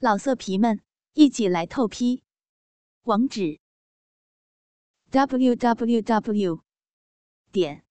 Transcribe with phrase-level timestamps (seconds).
[0.00, 0.80] 老色皮们，
[1.14, 2.22] 一起来透批！
[3.02, 3.58] 网址
[5.10, 6.62] ：w w w
[7.50, 7.84] 点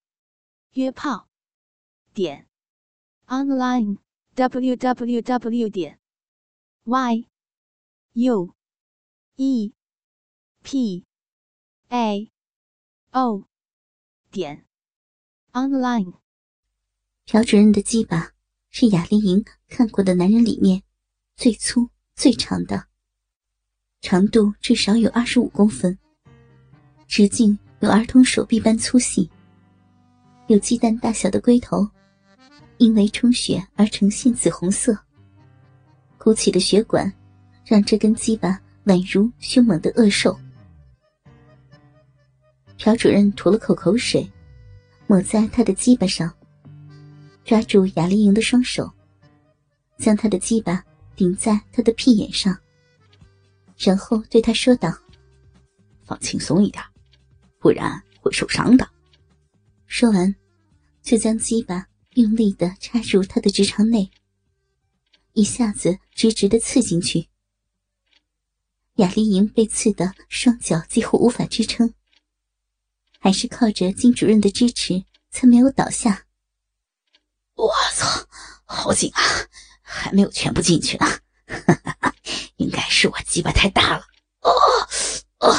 [0.71, 1.27] 约炮
[2.13, 2.47] 点
[3.25, 3.97] online
[4.35, 5.99] w w w 点
[6.85, 7.27] y
[8.13, 8.55] u
[9.35, 9.73] e
[10.63, 11.05] p
[11.89, 12.31] a
[13.11, 13.49] o
[14.31, 14.65] 点
[15.51, 16.13] online。
[17.25, 18.31] 朴主任的鸡巴
[18.69, 20.83] 是雅丽莹看过的男人里面
[21.35, 21.89] 最粗。
[22.17, 22.83] 最长的，
[24.01, 25.95] 长度至少有二十五公分，
[27.07, 29.29] 直径有儿童手臂般粗细，
[30.47, 31.87] 有鸡蛋大小的龟头，
[32.79, 34.97] 因为充血而呈现紫红色。
[36.17, 37.13] 鼓起的血管，
[37.63, 40.35] 让这根鸡巴宛如凶猛的恶兽。
[42.79, 44.27] 朴主任吐了口口水，
[45.05, 46.33] 抹在他的鸡巴上，
[47.45, 48.91] 抓住雅丽莹的双手，
[49.99, 50.83] 将他的鸡巴。
[51.17, 52.55] 顶在他的屁眼上，
[53.75, 54.95] 然后对他说道
[56.05, 56.81] ：“放轻松一点，
[57.59, 58.87] 不然会受伤的。”
[59.87, 60.33] 说完，
[61.01, 64.11] 就将鸡巴用力的插入他的直肠内，
[65.33, 67.27] 一下子直直的刺进去。
[68.97, 71.93] 雅丽莹被刺得双脚几乎无法支撑，
[73.19, 76.25] 还是靠着金主任的支持才没有倒下。
[77.55, 78.27] 我操，
[78.65, 79.21] 好紧啊！
[79.89, 81.07] 还没有全部进去呢，
[82.57, 84.01] 应该是我鸡巴太大了。
[84.41, 84.51] 哦
[85.39, 85.55] 哦，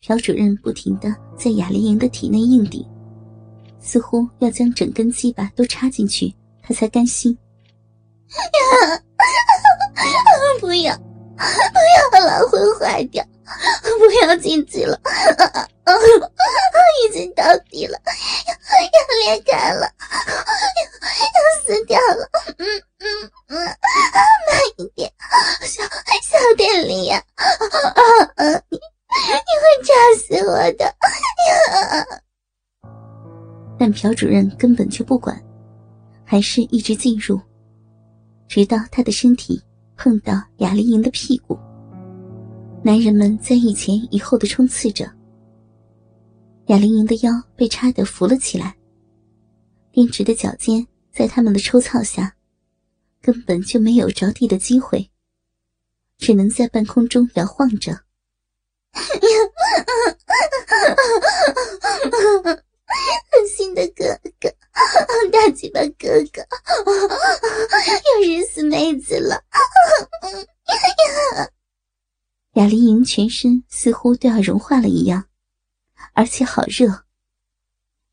[0.00, 2.84] 朴主任不停的在雅丽莹的体内硬顶，
[3.80, 7.38] 似乎要将整根鸡巴都插进去，他才甘心。
[10.60, 10.92] 不要，
[11.38, 11.78] 不
[12.16, 13.24] 要了，会坏掉！
[13.98, 15.00] 不要进去了，
[17.06, 19.90] 已经到底了，要裂开了，
[21.06, 22.28] 要死掉了。
[22.58, 22.66] 嗯
[22.98, 25.10] 嗯嗯，慢一点，
[25.62, 27.22] 小小点力呀！
[28.68, 30.94] 你你会炸死我的！
[33.78, 35.40] 但朴主任根本就不管，
[36.24, 37.40] 还是一直进入，
[38.48, 39.62] 直到他的身体
[39.98, 41.58] 碰到雅丽莹的屁股。
[42.84, 45.04] 男人们在一前一后的冲刺着，
[46.66, 48.76] 雅玲莹的腰被插得浮了起来，
[49.90, 52.32] 编直的脚尖在他们的抽操下，
[53.20, 55.10] 根本就没有着地的机会，
[56.16, 57.92] 只能在半空中摇晃着。
[63.30, 64.04] 狠心的哥
[64.40, 64.48] 哥，
[65.38, 66.42] 大鸡巴哥哥，
[68.18, 69.44] 又日死妹子了。
[72.54, 75.28] 雅丽莹全身似乎都要融化了一样，
[76.12, 77.04] 而且好热。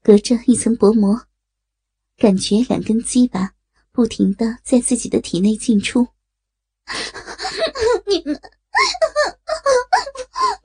[0.03, 1.19] 隔着一层薄膜，
[2.15, 3.53] 感觉两根鸡巴
[3.91, 6.07] 不停的在自己的体内进出。
[8.05, 8.39] 你 们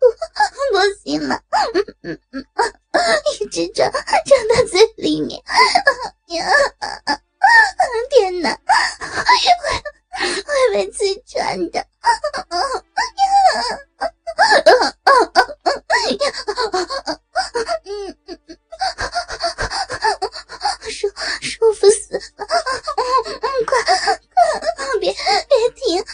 [0.00, 1.40] 不不行了，
[3.40, 5.40] 一直转转到嘴里面。
[8.10, 8.50] 天哪，
[10.18, 11.86] 会会被刺穿的。
[20.90, 21.08] 舒
[21.40, 22.20] 舒服死了！
[23.66, 23.94] 快快
[24.98, 26.04] 别别停！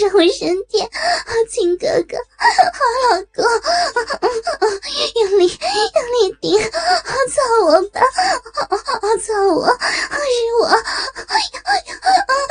[0.00, 0.88] 让我升天！
[1.50, 2.16] 亲哥哥，
[2.72, 2.78] 好
[3.10, 3.44] 老公，
[5.14, 5.42] 用力
[5.94, 6.44] 用力顶！
[7.44, 8.00] 操我吧！
[9.18, 9.66] 操我！
[9.68, 9.76] 是
[10.60, 10.68] 我！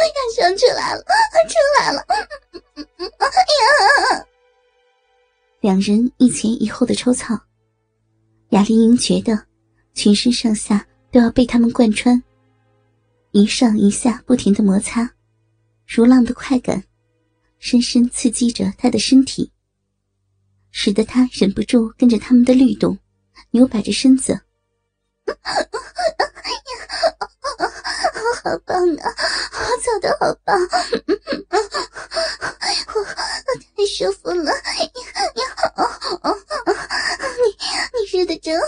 [0.05, 1.03] 要生出来了！
[1.49, 2.05] 出来了！
[5.61, 7.39] 两人一前一后的抽草，
[8.49, 9.45] 雅丽英觉得
[9.93, 12.21] 全身上下都要被他们贯穿，
[13.31, 15.09] 一上一下不停的摩擦，
[15.87, 16.83] 如浪的快感，
[17.59, 19.51] 深深刺激着他的身体，
[20.71, 22.97] 使得他忍不住跟着他们的律动，
[23.51, 24.39] 扭摆着身子。
[28.43, 29.07] 好棒啊！
[29.53, 30.59] 我操的好棒，
[32.93, 34.51] 我我太舒服了。
[34.77, 35.63] 你好，
[37.39, 37.45] 你
[37.93, 38.67] 你热的真好，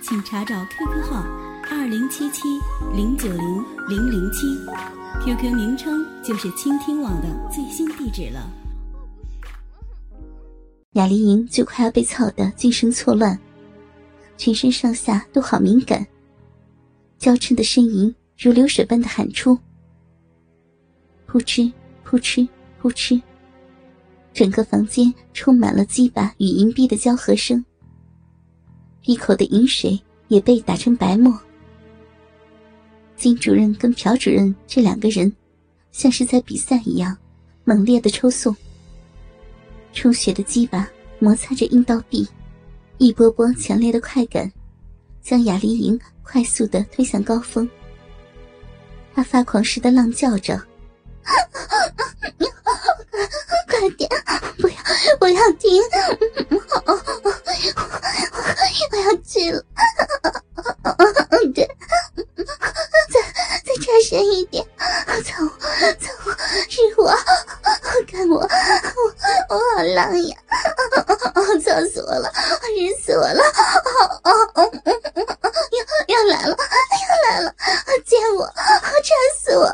[0.00, 1.24] 请查找 QQ 号
[1.72, 2.60] 二零七七
[2.94, 4.46] 零九零零零七
[5.24, 8.48] ，QQ 名称就是倾听网的最新地址了。
[10.92, 13.36] 雅丽莹就快要被操得精神错乱，
[14.36, 16.06] 全身上下都好敏感，
[17.18, 19.58] 娇嗔的呻吟如流水般的喊出。
[21.26, 21.72] 扑哧
[22.04, 22.48] 扑哧
[22.80, 23.20] 扑哧，
[24.32, 27.64] 整个房间充满了鸡巴与银币的交合声。
[29.04, 29.98] 一口的银水
[30.28, 31.38] 也被打成白沫。
[33.16, 35.30] 金主任跟朴主任这两个人，
[35.92, 37.16] 像是在比赛一样，
[37.64, 38.54] 猛烈的抽送。
[39.92, 40.88] 充血的鸡巴
[41.18, 42.26] 摩擦着阴道壁，
[42.98, 44.50] 一波波强烈的快感，
[45.20, 47.68] 将雅丽莹快速的推向高峰。
[49.12, 50.60] 她发狂似的浪叫着。
[53.66, 54.08] 快点！
[54.58, 54.74] 不要，
[55.18, 55.82] 不要停！
[76.20, 76.54] 要来了！
[76.54, 77.54] 要来了！
[78.04, 78.46] 见我！
[78.54, 79.64] 馋死我！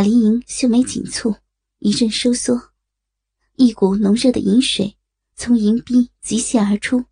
[0.00, 1.36] 雅丽莹秀眉紧蹙，
[1.78, 2.70] 一阵收缩，
[3.56, 4.96] 一股浓热的银水
[5.34, 7.04] 从银壁急泻而出，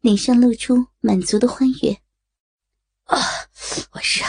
[0.00, 1.90] 脸上露出满足的欢悦。
[3.06, 3.18] 啊，
[3.90, 4.22] 我是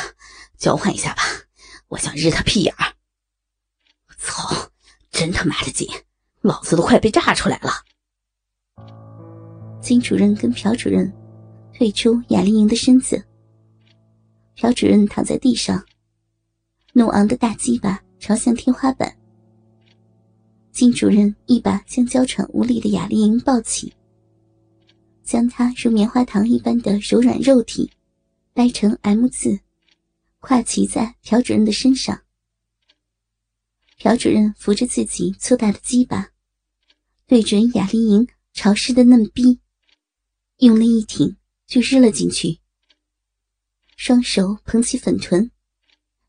[0.57, 1.21] 交换一下吧，
[1.89, 2.91] 我想日他屁眼儿。
[4.17, 4.71] 操，
[5.11, 5.87] 真他妈的紧，
[6.41, 7.69] 老子都快被炸出来了。
[9.79, 11.13] 金主任跟朴主任
[11.77, 13.23] 退出雅丽莹的身子，
[14.55, 15.85] 朴主任躺在地上。
[16.95, 19.17] 怒昂的大鸡巴朝向天花板，
[20.71, 23.91] 金主任一把将娇喘无力的雅丽莹抱起，
[25.23, 27.91] 将她如棉花糖一般的柔软肉体
[28.53, 29.59] 掰成 M 字，
[30.39, 32.21] 跨骑在朴主任的身上。
[33.97, 36.29] 朴主任扶着自己粗大的鸡巴，
[37.25, 39.59] 对准雅丽莹潮湿的嫩逼，
[40.57, 41.35] 用力一挺
[41.65, 42.59] 就日了进去，
[43.95, 45.49] 双手捧起粉臀。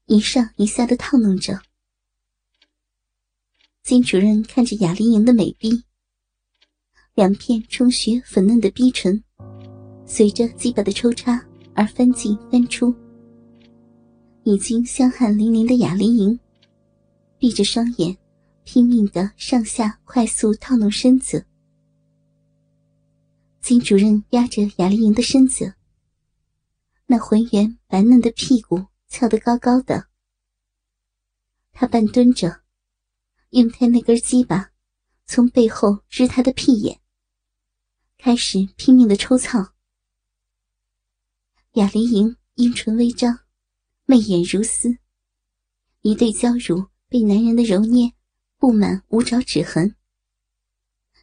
[0.07, 1.59] 一上一下的套弄着，
[3.83, 5.83] 金主任看着雅丽莹的美臂，
[7.15, 9.25] 两片充血粉嫩的逼唇，
[10.05, 11.43] 随着鸡巴的抽插
[11.75, 12.95] 而翻进翻出。
[14.43, 16.39] 已经香汗淋漓的雅丽莹，
[17.39, 18.15] 闭着双眼，
[18.63, 21.47] 拼命的上下快速套弄身子。
[23.63, 25.73] 金主任压着雅丽莹的身子，
[27.07, 28.85] 那浑圆白嫩的屁股。
[29.17, 30.09] 翘得高高的，
[31.71, 32.65] 他半蹲着，
[33.51, 34.73] 用他那根鸡巴
[35.25, 37.01] 从背后支他的屁眼，
[38.19, 39.73] 开始拼命的抽操。
[41.75, 43.39] 雅丽莹阴唇微张，
[44.05, 44.99] 媚眼如丝，
[46.01, 48.13] 一对娇乳被男人的揉捏，
[48.59, 49.95] 布满五爪指痕，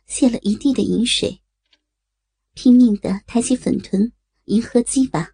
[0.05, 1.43] 泄了一地的饮水，
[2.53, 4.13] 拼命的抬起粉臀
[4.45, 5.33] 迎合鸡巴。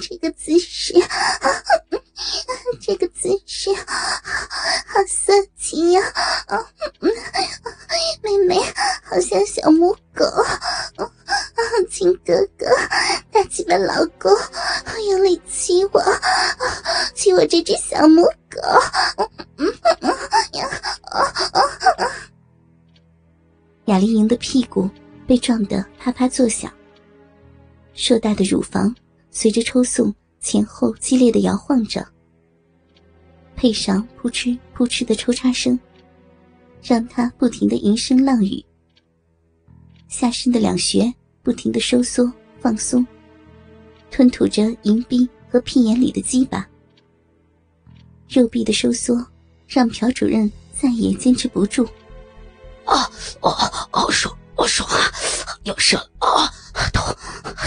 [0.00, 0.94] 这个姿势，
[2.80, 6.02] 这个姿势好色情呀！
[8.22, 8.56] 妹妹
[9.04, 10.24] 好像小母狗，
[11.90, 12.66] 亲哥哥，
[13.30, 14.32] 大气的老公，
[15.08, 16.02] 用力亲我，
[17.14, 18.60] 亲我这只小母狗。
[23.86, 24.88] 雅丽莹的屁股
[25.26, 26.72] 被撞得啪啪作响。
[27.94, 28.94] 硕大的乳房
[29.34, 32.06] 随着抽送前后激烈的摇晃着，
[33.56, 35.78] 配上扑哧扑哧的抽插声，
[36.82, 38.62] 让他不停的吟声浪语。
[40.06, 41.12] 下身的两穴
[41.42, 43.04] 不停的收缩放松，
[44.10, 46.68] 吞吐着银币和屁眼里的鸡巴。
[48.28, 49.26] 肉壁的收缩
[49.66, 51.84] 让朴主任再也坚持不住。
[52.84, 53.10] 啊
[53.40, 53.50] 哦
[53.92, 55.10] 哦爽哦爽啊，
[55.64, 56.52] 要射了啊！
[56.92, 57.00] 都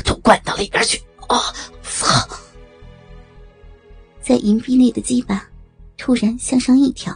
[0.03, 1.01] 都灌到里边去！
[1.27, 1.39] 啊！
[1.83, 2.05] 操！
[4.21, 5.47] 在银币内的鸡巴
[5.97, 7.15] 突然向上一挑，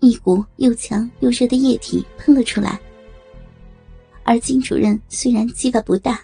[0.00, 2.80] 一股又强又热的液体喷了出来。
[4.24, 6.20] 而金主任虽然鸡巴不大，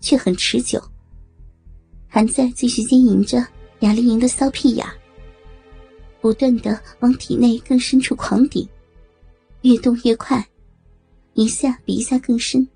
[0.00, 0.82] 却很持久，
[2.08, 3.46] 还在继续经营着
[3.80, 4.86] 雅丽莹的骚屁眼，
[6.20, 8.66] 不断的往体内更深处狂顶，
[9.60, 10.42] 越动越快，
[11.34, 12.66] 一下比一下更深。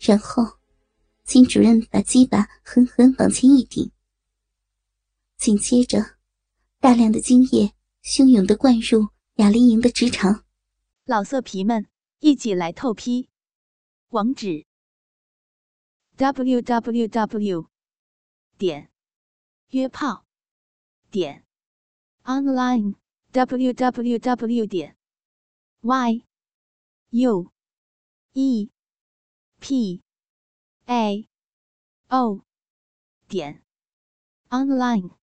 [0.00, 0.48] 然后，
[1.24, 3.90] 金主任把鸡巴狠狠往前一顶，
[5.36, 6.16] 紧接着，
[6.78, 10.44] 大量的精液汹涌的灌入雅丽莹的直肠。
[11.04, 11.86] 老色皮们，
[12.18, 13.28] 一起来透批！
[14.08, 14.66] 网址
[16.16, 17.66] ：w w w
[18.58, 18.90] 点
[19.70, 20.26] 约炮
[21.10, 21.44] 点
[22.24, 22.94] online
[23.32, 24.96] w w w 点
[25.80, 26.24] y
[27.10, 27.50] u
[28.34, 28.70] e
[29.58, 30.02] p
[30.86, 31.28] a.
[32.10, 32.42] O.
[33.28, 33.62] 点。
[34.50, 35.21] Online。